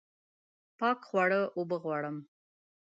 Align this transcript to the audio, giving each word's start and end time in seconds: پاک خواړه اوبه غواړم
پاک 0.79 0.99
خواړه 1.07 1.41
اوبه 1.57 1.77
غواړم 1.83 2.17